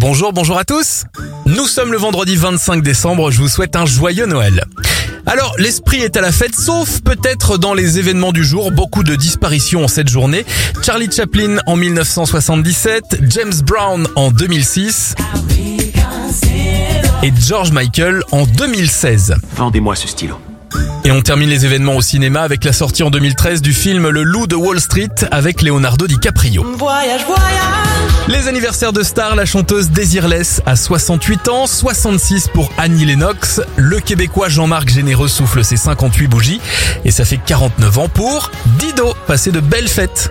[0.00, 1.06] Bonjour, bonjour à tous.
[1.46, 4.62] Nous sommes le vendredi 25 décembre, je vous souhaite un joyeux Noël.
[5.26, 9.16] Alors, l'esprit est à la fête, sauf peut-être dans les événements du jour, beaucoup de
[9.16, 10.46] disparitions en cette journée.
[10.84, 15.16] Charlie Chaplin en 1977, James Brown en 2006
[17.24, 19.34] et George Michael en 2016.
[19.56, 20.38] Vendez-moi ce stylo.
[21.04, 24.22] Et on termine les événements au cinéma avec la sortie en 2013 du film Le
[24.22, 26.64] Loup de Wall Street avec Leonardo DiCaprio.
[26.76, 27.88] Voyage, voyage.
[28.28, 34.00] Les anniversaires de stars, la chanteuse Désirless à 68 ans, 66 pour Annie Lennox, le
[34.00, 36.60] Québécois Jean-Marc Généreux souffle ses 58 bougies
[37.04, 40.30] et ça fait 49 ans pour Dido, passé de belles fêtes.